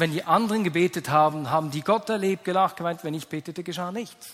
[0.00, 3.04] Wenn die anderen gebetet haben, haben die Gott erlebt, gelacht, gemeint.
[3.04, 4.28] Wenn ich betete, geschah nichts.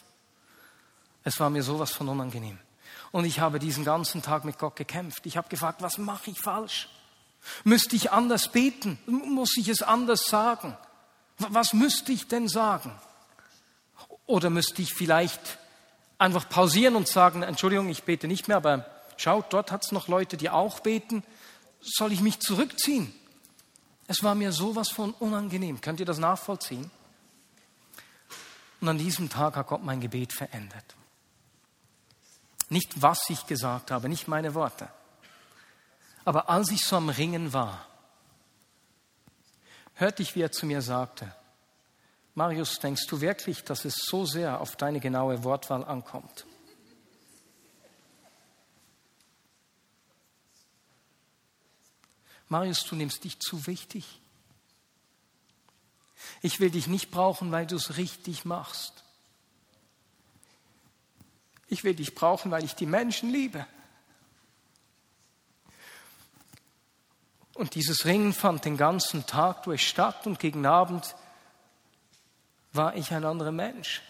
[1.25, 2.61] Es war mir sowas von unangenehm.
[3.11, 5.27] Und ich habe diesen ganzen Tag mit Gott gekämpft.
[5.27, 6.89] Ich habe gefragt, was mache ich falsch?
[7.65, 8.97] Müsste ich anders beten?
[9.07, 10.77] Muss ich es anders sagen?
[11.39, 12.93] Was müsste ich denn sagen?
[14.27, 15.59] Oder müsste ich vielleicht
[16.17, 20.07] einfach pausieren und sagen, Entschuldigung, ich bete nicht mehr, aber schaut, dort hat es noch
[20.07, 21.25] Leute, die auch beten.
[21.81, 23.13] Soll ich mich zurückziehen?
[24.07, 25.81] Es war mir sowas von unangenehm.
[25.81, 26.91] Könnt ihr das nachvollziehen?
[28.81, 30.95] Und an diesem Tag hat Gott mein Gebet verändert.
[32.69, 34.89] Nicht was ich gesagt habe, nicht meine Worte.
[36.25, 37.87] Aber als ich so am Ringen war,
[39.95, 41.33] hörte ich, wie er zu mir sagte,
[42.35, 46.45] Marius, denkst du wirklich, dass es so sehr auf deine genaue Wortwahl ankommt?
[52.49, 54.21] Marius, du nimmst dich zu wichtig.
[56.43, 59.05] Ich will dich nicht brauchen, weil du es richtig machst.
[61.69, 63.67] Ich will dich brauchen, weil ich die Menschen liebe.
[67.55, 71.17] Und dieses Ringen fand den ganzen Tag durch statt und gegen Abend
[72.73, 74.03] war ich ein anderer Mensch.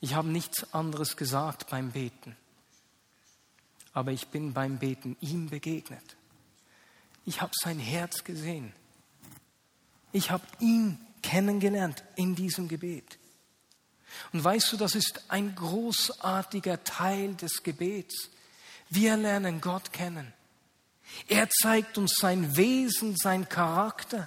[0.00, 2.36] Ich habe nichts anderes gesagt beim Beten,
[3.92, 6.17] aber ich bin beim Beten ihm begegnet.
[7.28, 8.72] Ich habe sein Herz gesehen.
[10.12, 13.18] Ich habe ihn kennengelernt in diesem Gebet.
[14.32, 18.30] Und weißt du, das ist ein großartiger Teil des Gebets.
[18.88, 20.32] Wir lernen Gott kennen.
[21.26, 24.26] Er zeigt uns sein Wesen, sein Charakter.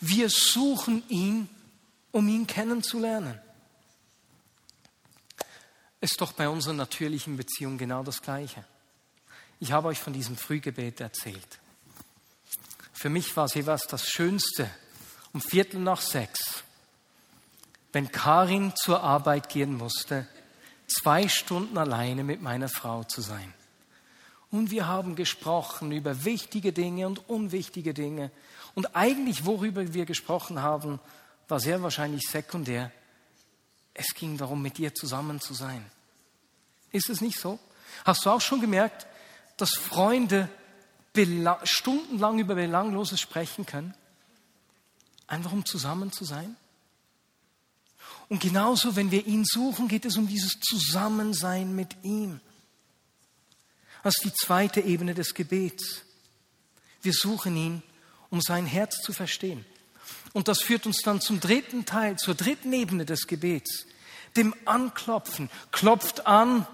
[0.00, 1.50] Wir suchen ihn,
[2.12, 3.38] um ihn kennenzulernen.
[6.00, 8.64] Ist doch bei unserer natürlichen Beziehung genau das Gleiche.
[9.58, 11.58] Ich habe euch von diesem Frühgebet erzählt.
[12.92, 14.70] Für mich war es jeweils das Schönste,
[15.32, 16.64] um Viertel nach sechs,
[17.92, 20.26] wenn Karin zur Arbeit gehen musste,
[20.86, 23.52] zwei Stunden alleine mit meiner Frau zu sein.
[24.50, 28.30] Und wir haben gesprochen über wichtige Dinge und unwichtige Dinge.
[28.74, 31.00] Und eigentlich, worüber wir gesprochen haben,
[31.48, 32.92] war sehr wahrscheinlich sekundär.
[33.94, 35.84] Es ging darum, mit dir zusammen zu sein.
[36.92, 37.58] Ist es nicht so?
[38.04, 39.06] Hast du auch schon gemerkt,
[39.56, 40.48] dass Freunde
[41.64, 43.94] stundenlang über Belangloses sprechen können,
[45.26, 46.56] einfach um zusammen zu sein.
[48.28, 52.40] Und genauso, wenn wir ihn suchen, geht es um dieses Zusammensein mit ihm.
[54.02, 56.02] Das ist die zweite Ebene des Gebets.
[57.02, 57.82] Wir suchen ihn,
[58.30, 59.64] um sein Herz zu verstehen.
[60.32, 63.86] Und das führt uns dann zum dritten Teil, zur dritten Ebene des Gebets,
[64.36, 65.48] dem Anklopfen.
[65.70, 66.66] Klopft an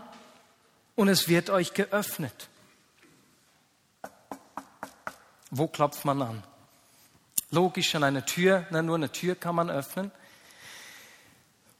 [0.95, 2.49] und es wird euch geöffnet.
[5.54, 6.42] Wo klopft man an?
[7.50, 10.10] Logisch an einer Tür, na, nur eine Tür kann man öffnen.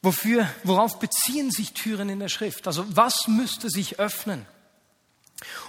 [0.03, 2.67] Wofür, worauf beziehen sich Türen in der Schrift?
[2.67, 4.45] Also was müsste sich öffnen?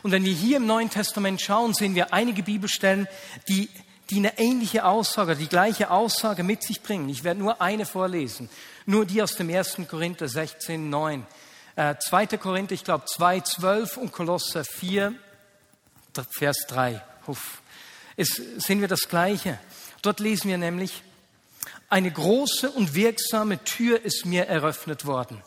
[0.02, 3.08] Und wenn wir hier im Neuen Testament schauen, sehen wir einige Bibelstellen,
[3.48, 3.70] die,
[4.10, 7.08] die eine ähnliche Aussage, die gleiche Aussage mit sich bringen.
[7.08, 8.50] Ich werde nur eine vorlesen,
[8.86, 9.78] nur die aus dem 1.
[9.88, 11.26] Korinther 16, 9.
[11.78, 12.28] Äh, 2.
[12.38, 15.16] Korinther, ich glaube 2, 12 und Kolosser 4,
[16.38, 17.02] Vers 3.
[17.28, 17.63] Huff.
[18.16, 19.60] Es, sehen wir das Gleiche.
[20.02, 21.04] Dort lesen wir nämlich,
[21.90, 25.42] eine große und wirksame Tür ist mir eröffnet worden.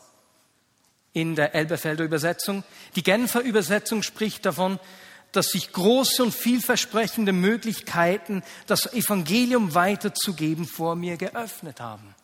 [1.12, 2.62] In der Elberfelder Übersetzung.
[2.94, 4.78] Die Genfer Übersetzung spricht davon,
[5.32, 12.14] dass sich große und vielversprechende Möglichkeiten, das Evangelium weiterzugeben, vor mir geöffnet haben.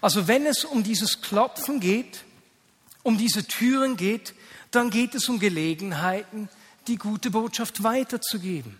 [0.00, 2.24] Also wenn es um dieses Klopfen geht,
[3.02, 4.34] um diese Türen geht,
[4.70, 6.48] dann geht es um Gelegenheiten,
[6.86, 8.78] die gute Botschaft weiterzugeben.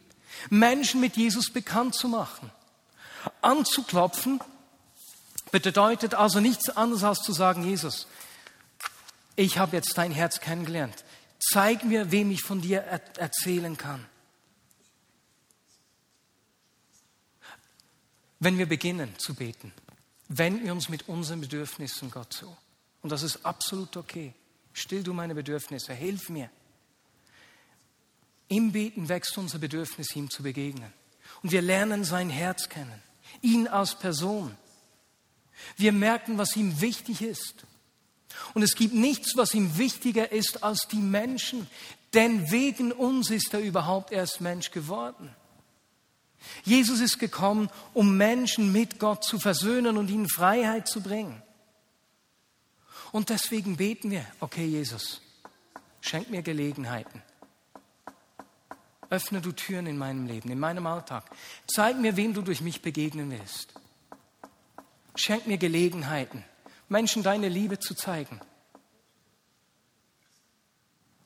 [0.50, 2.50] Menschen mit Jesus bekannt zu machen.
[3.42, 4.40] Anzuklopfen
[5.50, 8.06] bedeutet also nichts anderes als zu sagen, Jesus,
[9.36, 11.04] ich habe jetzt dein Herz kennengelernt.
[11.38, 14.04] Zeig mir, wem ich von dir er erzählen kann.
[18.38, 19.72] Wenn wir beginnen zu beten,
[20.28, 22.54] wenden wir uns mit unseren Bedürfnissen Gott zu.
[23.02, 24.34] Und das ist absolut okay.
[24.72, 26.50] Still du meine Bedürfnisse, hilf mir.
[28.48, 30.92] Im Beten wächst unser Bedürfnis, ihm zu begegnen.
[31.42, 33.02] Und wir lernen sein Herz kennen,
[33.42, 34.56] ihn als Person.
[35.76, 37.66] Wir merken, was ihm wichtig ist.
[38.54, 41.66] Und es gibt nichts, was ihm wichtiger ist als die Menschen,
[42.14, 45.34] denn wegen uns ist er überhaupt erst Mensch geworden.
[46.64, 51.42] Jesus ist gekommen, um Menschen mit Gott zu versöhnen und ihnen Freiheit zu bringen.
[53.12, 55.20] Und deswegen beten wir, okay Jesus,
[56.00, 57.22] schenk mir Gelegenheiten.
[59.10, 61.24] Öffne du Türen in meinem Leben, in meinem Alltag.
[61.66, 63.74] Zeig mir, wem du durch mich begegnen willst.
[65.14, 66.44] Schenk mir Gelegenheiten,
[66.88, 68.40] Menschen deine Liebe zu zeigen.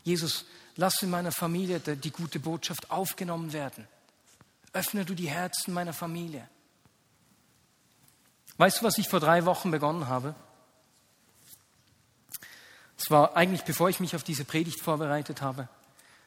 [0.03, 3.87] Jesus, lass in meiner Familie die gute Botschaft aufgenommen werden.
[4.73, 6.49] Öffne du die Herzen meiner Familie.
[8.57, 10.35] Weißt du, was ich vor drei Wochen begonnen habe?
[12.99, 15.69] Es war eigentlich, bevor ich mich auf diese Predigt vorbereitet habe.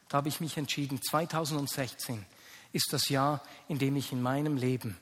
[0.08, 2.24] Da habe ich mich entschieden, 2016
[2.72, 4.96] ist das Jahr, in dem ich in meinem Leben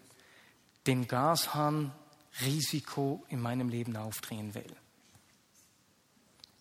[0.87, 1.93] den Gashahn
[2.41, 4.77] Risiko in meinem Leben aufdrehen will.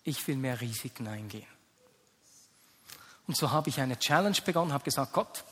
[0.04, 1.46] Ich will mehr Risiken eingehen.
[3.26, 5.44] Und so habe ich eine Challenge begonnen, habe gesagt, Gott,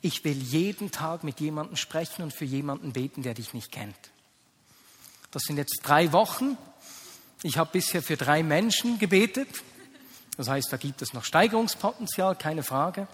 [0.00, 3.98] ich will jeden Tag mit jemandem sprechen und für jemanden beten, der dich nicht kennt.
[5.30, 6.56] Das sind jetzt drei Wochen.
[7.42, 9.48] Ich habe bisher für drei Menschen gebetet.
[10.38, 13.08] Das heißt, da gibt es noch Steigerungspotenzial, keine Frage.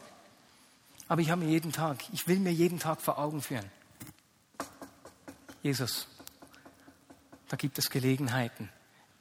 [1.09, 3.65] Aber ich habe mir jeden Tag, ich will mir jeden Tag vor Augen führen.
[5.63, 6.07] Jesus,
[7.49, 8.69] da gibt es Gelegenheiten.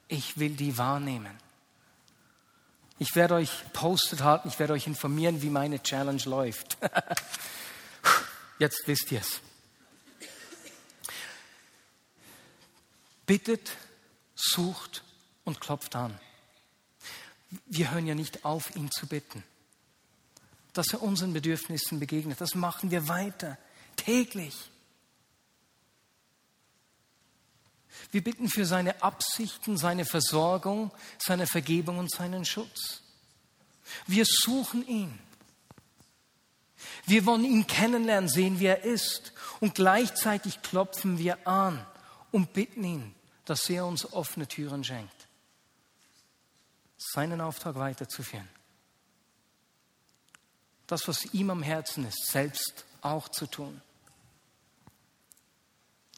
[0.10, 1.32] Ich will die wahrnehmen.
[3.00, 6.78] Ich werde euch postet halten, ich werde euch informieren, wie meine Challenge läuft.
[8.60, 9.40] Jetzt wisst ihr es.
[13.26, 13.72] Bittet,
[14.36, 15.04] sucht
[15.46, 16.20] und klopft an
[17.66, 19.44] wir hören ja nicht auf, ihn zu bitten.
[20.74, 23.58] Dass er unseren Bedürfnissen begegnet, das machen wir weiter,
[23.96, 24.56] täglich.
[28.12, 33.02] Wir bitten für seine Absichten, seine Versorgung, seine Vergebung und seinen Schutz.
[34.08, 35.20] Wir suchen ihn.
[37.06, 39.34] Wir wollen ihn kennenlernen, sehen, wie er ist.
[39.60, 41.86] Und gleichzeitig klopfen wir an
[42.32, 45.23] und bitten ihn, dass er uns offene Türen schenkt
[47.12, 48.48] seinen Auftrag weiterzuführen.
[50.88, 53.82] Das, was ihm am Herzen ist, selbst auch zu tun.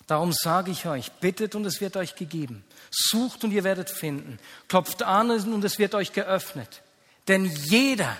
[0.07, 2.63] Darum sage ich euch, bittet und es wird euch gegeben.
[2.91, 4.39] Sucht und ihr werdet finden.
[4.67, 6.83] Klopft an und es wird euch geöffnet.
[7.27, 8.15] Denn jeder,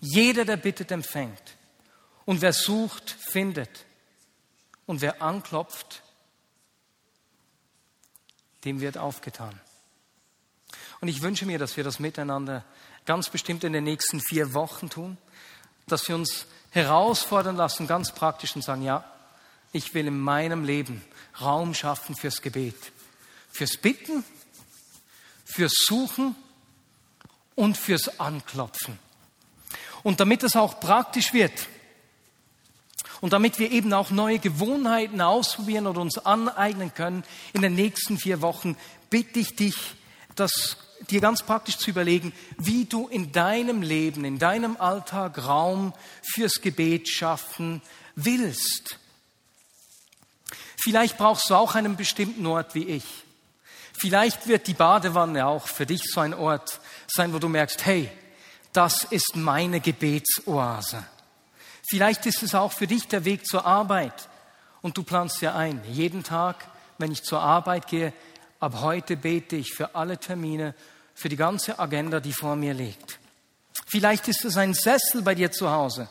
[0.00, 1.56] jeder, der bittet, empfängt.
[2.24, 3.84] Und wer sucht, findet.
[4.86, 6.02] Und wer anklopft,
[8.64, 9.58] dem wird aufgetan.
[11.02, 12.64] Und ich wünsche mir, dass wir das miteinander
[13.06, 15.18] ganz bestimmt in den nächsten vier Wochen tun,
[15.88, 19.04] dass wir uns herausfordern lassen, ganz praktisch und sagen, ja,
[19.72, 21.04] ich will in meinem Leben
[21.40, 22.76] Raum schaffen fürs Gebet,
[23.50, 24.22] fürs Bitten,
[25.44, 26.36] fürs Suchen
[27.56, 28.96] und fürs Anklopfen.
[30.04, 31.66] Und damit es auch praktisch wird
[33.20, 38.18] und damit wir eben auch neue Gewohnheiten ausprobieren oder uns aneignen können in den nächsten
[38.18, 38.76] vier Wochen,
[39.10, 39.96] bitte ich dich,
[40.36, 40.76] das
[41.10, 46.60] dir ganz praktisch zu überlegen, wie du in deinem Leben, in deinem Alltag Raum fürs
[46.60, 47.82] Gebet schaffen
[48.14, 48.98] willst.
[50.82, 53.04] Vielleicht brauchst du auch einen bestimmten Ort wie ich.
[53.92, 58.10] Vielleicht wird die Badewanne auch für dich so ein Ort sein, wo du merkst, hey,
[58.72, 61.04] das ist meine Gebetsoase.
[61.88, 64.28] Vielleicht ist es auch für dich der Weg zur Arbeit
[64.80, 66.66] und du planst ja ein, jeden Tag,
[66.98, 68.12] wenn ich zur Arbeit gehe,
[68.60, 70.74] ab heute bete ich für alle Termine,
[71.14, 73.18] für die ganze Agenda, die vor mir liegt.
[73.86, 76.08] Vielleicht ist es ein Sessel bei dir zu Hause,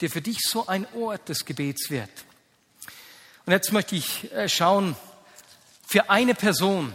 [0.00, 2.10] der für dich so ein Ort des Gebets wird.
[3.46, 4.96] Und jetzt möchte ich äh, schauen,
[5.86, 6.92] für eine Person,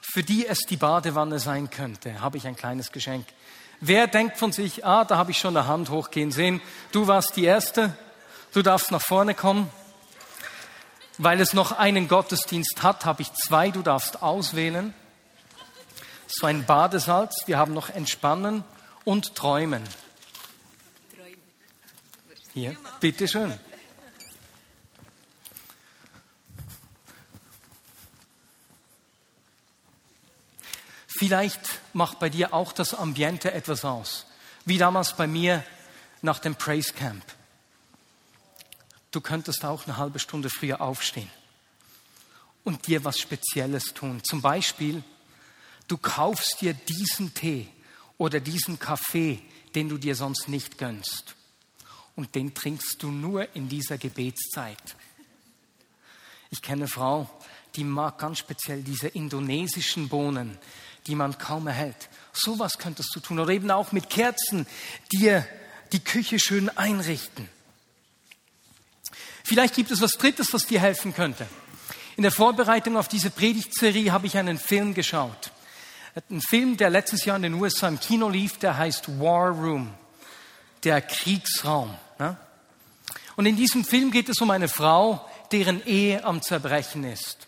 [0.00, 3.26] für die es die Badewanne sein könnte, habe ich ein kleines Geschenk.
[3.80, 6.60] Wer denkt von sich, ah, da habe ich schon eine Hand hochgehen sehen,
[6.92, 7.96] du warst die Erste,
[8.52, 9.70] du darfst nach vorne kommen.
[11.18, 14.94] Weil es noch einen Gottesdienst hat, habe ich zwei, du darfst auswählen.
[16.32, 18.62] So ein Badesalz, wir haben noch Entspannen
[19.04, 19.82] und Träumen.
[22.54, 23.58] Hier, bitteschön.
[31.08, 31.60] Vielleicht
[31.92, 34.26] macht bei dir auch das Ambiente etwas aus,
[34.64, 35.64] wie damals bei mir
[36.22, 37.24] nach dem Praise Camp.
[39.10, 41.30] Du könntest auch eine halbe Stunde früher aufstehen
[42.62, 44.22] und dir was Spezielles tun.
[44.22, 45.02] Zum Beispiel,
[45.90, 47.66] du kaufst dir diesen Tee
[48.16, 49.40] oder diesen Kaffee,
[49.74, 51.34] den du dir sonst nicht gönnst.
[52.14, 54.96] Und den trinkst du nur in dieser Gebetszeit.
[56.50, 57.30] Ich kenne eine Frau,
[57.76, 60.58] die mag ganz speziell diese indonesischen Bohnen,
[61.06, 62.08] die man kaum erhält.
[62.32, 63.38] Sowas könntest du tun.
[63.38, 64.66] Oder eben auch mit Kerzen
[65.12, 65.46] dir
[65.92, 67.48] die Küche schön einrichten.
[69.44, 71.48] Vielleicht gibt es was Drittes, was dir helfen könnte.
[72.16, 75.52] In der Vorbereitung auf diese Predigtserie habe ich einen Film geschaut.
[76.28, 79.94] Ein Film, der letztes Jahr in den USA im Kino lief, der heißt War Room,
[80.82, 81.94] der Kriegsraum.
[83.36, 87.46] Und in diesem Film geht es um eine Frau, deren Ehe am Zerbrechen ist.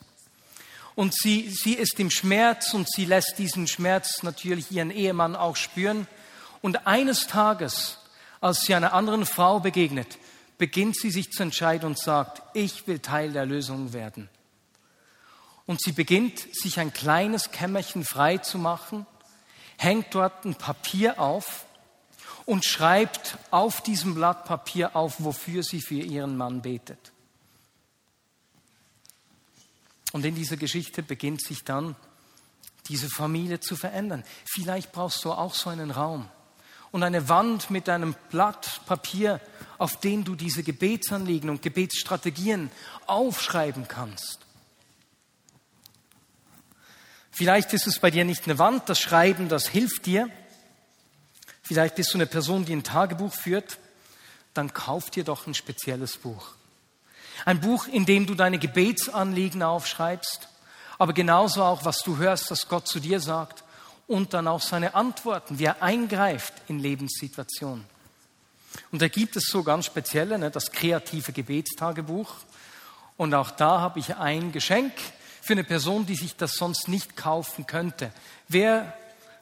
[0.94, 5.56] Und sie, sie ist im Schmerz und sie lässt diesen Schmerz natürlich ihren Ehemann auch
[5.56, 6.06] spüren.
[6.60, 7.98] Und eines Tages,
[8.40, 10.18] als sie einer anderen Frau begegnet,
[10.58, 14.28] beginnt sie sich zu entscheiden und sagt, ich will Teil der Lösung werden.
[15.66, 19.06] Und sie beginnt, sich ein kleines Kämmerchen frei zu machen,
[19.76, 21.66] hängt dort ein Papier auf
[22.46, 27.12] und schreibt auf diesem Blatt Papier auf, wofür sie für ihren Mann betet.
[30.12, 31.96] Und in dieser Geschichte beginnt sich dann
[32.88, 34.24] diese Familie zu verändern.
[34.44, 36.28] Vielleicht brauchst du auch so einen Raum
[36.90, 39.40] und eine Wand mit einem Blatt Papier,
[39.78, 42.70] auf den du diese Gebetsanliegen und Gebetsstrategien
[43.06, 44.41] aufschreiben kannst.
[47.32, 50.28] Vielleicht ist es bei dir nicht eine Wand, das Schreiben, das hilft dir.
[51.62, 53.78] Vielleicht bist du eine Person, die ein Tagebuch führt.
[54.52, 56.50] Dann kauf dir doch ein spezielles Buch.
[57.46, 60.48] Ein Buch, in dem du deine Gebetsanliegen aufschreibst,
[60.98, 63.64] aber genauso auch, was du hörst, was Gott zu dir sagt
[64.06, 67.84] und dann auch seine Antworten, wie er eingreift in Lebenssituationen.
[68.90, 72.34] Und da gibt es so ganz spezielle, ne, das kreative Gebetstagebuch.
[73.16, 74.92] Und auch da habe ich ein Geschenk
[75.42, 78.10] für eine Person, die sich das sonst nicht kaufen könnte.
[78.48, 78.96] Wer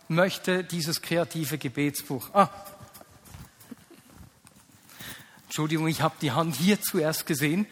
[0.08, 2.34] möchte dieses kreative Gebetsbuch?
[2.34, 2.48] Ah.
[5.44, 7.66] Entschuldigung, ich habe die Hand hier zuerst gesehen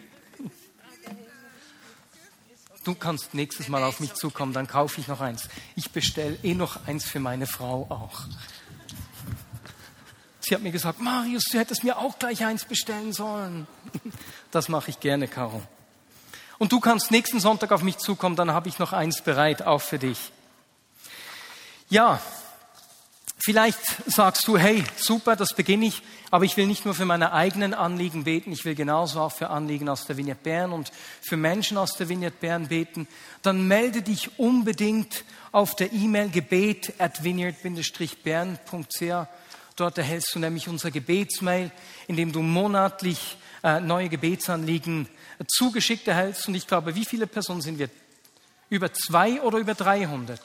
[2.88, 5.48] du kannst nächstes Mal auf mich zukommen, dann kaufe ich noch eins.
[5.76, 8.22] Ich bestelle eh noch eins für meine Frau auch.
[10.40, 13.66] Sie hat mir gesagt, Marius, du hättest mir auch gleich eins bestellen sollen.
[14.50, 15.60] Das mache ich gerne, Caro.
[16.58, 19.80] Und du kannst nächsten Sonntag auf mich zukommen, dann habe ich noch eins bereit, auch
[19.80, 20.32] für dich.
[21.88, 22.20] Ja,
[23.40, 27.32] Vielleicht sagst du, hey, super, das beginne ich, aber ich will nicht nur für meine
[27.32, 30.90] eigenen Anliegen beten, ich will genauso auch für Anliegen aus der Vignette Bern und
[31.22, 33.06] für Menschen aus der Vignette Bern beten.
[33.42, 39.28] Dann melde dich unbedingt auf der E-Mail gebet at vineyard-bern.ch.
[39.76, 41.70] Dort erhältst du nämlich unser Gebetsmail,
[42.08, 45.08] in dem du monatlich äh, neue Gebetsanliegen
[45.46, 46.48] zugeschickt erhältst.
[46.48, 47.90] Und ich glaube, wie viele Personen sind wir?
[48.70, 50.40] Über zwei oder über 300?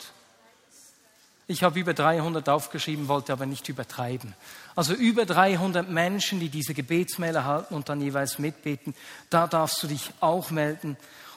[1.48, 4.34] Ich habe über 300 aufgeschrieben, wollte aber nicht übertreiben.
[4.76, 8.96] Also über 300 Menschen, die diese Gebetsmail erhalten und dann jeweils mitbeten.
[9.30, 10.96] Da darfst du dich auch melden.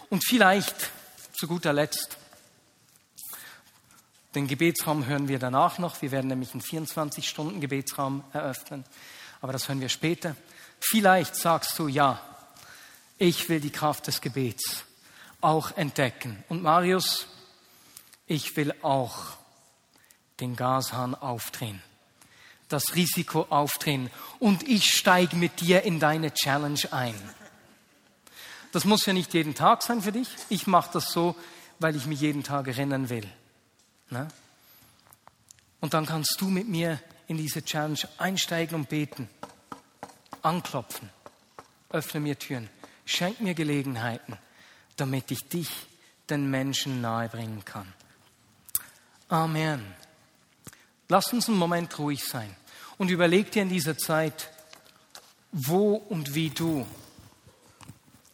[0.09, 0.91] Und vielleicht
[1.33, 2.19] zu guter Letzt,
[4.37, 6.01] den Gebetsraum hören wir danach noch.
[6.03, 8.85] Wir werden nämlich einen 24-Stunden-Gebetsraum eröffnen.
[9.41, 10.37] Aber das hören wir später.
[10.79, 12.21] Vielleicht sagst du, ja,
[13.19, 14.85] ich will die Kraft des Gebets
[15.41, 16.43] auch entdecken.
[16.49, 17.27] Und Marius,
[18.27, 19.37] ich will auch
[20.41, 21.83] den Gashahn aufdrehen,
[22.69, 27.15] das Risiko aufdrehen und ich steige mit dir in deine Challenge ein.
[28.73, 30.29] Das muss ja nicht jeden Tag sein für dich.
[30.49, 31.35] Ich mache das so,
[31.79, 33.27] weil ich mich jeden Tag erinnern will.
[34.11, 34.29] Ne?
[35.81, 39.29] Und dann kannst du mit mir in diese Challenge einsteigen und beten.
[40.43, 41.11] Anklopfen.
[41.91, 42.69] Öffne mir Türen.
[43.07, 44.37] Schenk mir Gelegenheiten,
[44.97, 45.71] damit ich dich
[46.29, 47.93] den Menschen nahebringen kann.
[49.29, 49.95] Amen.
[51.09, 52.55] Lass uns einen Moment ruhig sein
[52.99, 54.51] und überleg dir in dieser Zeit,
[55.53, 56.87] wo und wie du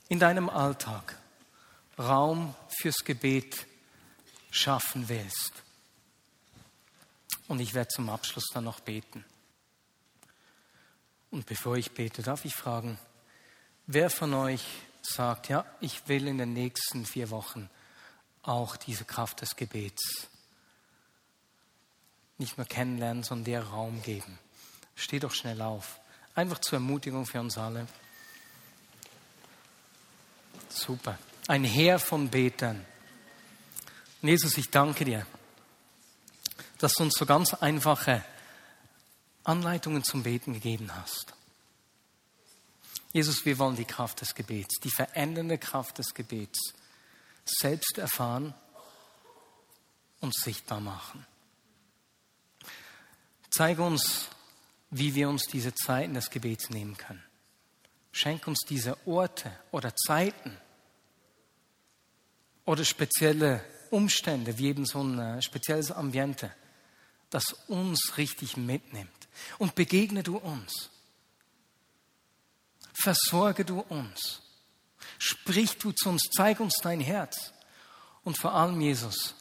[0.09, 1.19] in deinem Alltag
[1.99, 3.67] Raum fürs Gebet
[4.51, 5.53] schaffen willst.
[7.49, 9.25] Und ich werde zum Abschluss dann noch beten.
[11.31, 12.99] Und bevor ich bete, darf ich fragen,
[13.95, 14.65] wer von euch
[15.03, 17.69] sagt, ja, ich will in den nächsten vier Wochen
[18.43, 20.29] auch diese Kraft des Gebets
[22.39, 24.39] nicht nur kennenlernen, sondern dir Raum geben.
[24.97, 26.01] Steh doch schnell auf.
[26.35, 27.87] Einfach zur Ermutigung für uns alle.
[30.69, 31.19] Super.
[31.47, 32.85] Ein Heer von Betern.
[34.23, 35.27] Jesus, ich danke dir,
[36.79, 38.25] dass du uns so ganz einfache
[39.45, 41.35] Anleitungen zum Beten gegeben hast.
[43.13, 46.59] Jesus, wir wollen die Kraft des Gebets, die verändernde Kraft des Gebets
[47.45, 48.55] selbst erfahren
[50.21, 51.27] und sichtbar machen.
[53.51, 54.29] Zeige uns,
[54.91, 57.23] wie wir uns diese Zeiten des Gebets nehmen können.
[58.13, 60.57] Schenk uns diese Orte oder Zeiten
[62.65, 66.51] oder spezielle Umstände, wie eben so ein äh, spezielles Ambiente,
[67.31, 69.11] das uns richtig mitnimmt.
[69.59, 70.92] Und begegne du uns.
[72.93, 74.43] Versorge du uns.
[75.19, 77.53] Sprich du zu uns, zeig uns dein Herz.
[78.25, 79.35] Und vor allem, Jesus,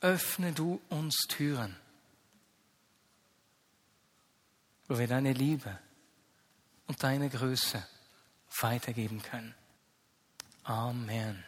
[0.00, 1.76] öffne du uns Türen
[4.88, 5.78] wo wir deine Liebe
[6.86, 7.84] und deine Größe
[8.60, 9.54] weitergeben können.
[10.64, 11.42] Amen.